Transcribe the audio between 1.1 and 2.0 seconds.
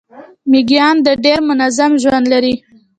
ډیر منظم